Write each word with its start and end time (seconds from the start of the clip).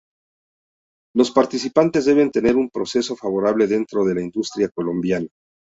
Los 1.15 1.29
participantes 1.29 2.05
deben 2.05 2.31
tener 2.31 2.55
un 2.55 2.71
proceso 2.71 3.15
favorable 3.15 3.67
dentro 3.67 4.03
de 4.03 4.15
la 4.15 4.21
industria 4.21 4.67
colombiana. 4.69 5.27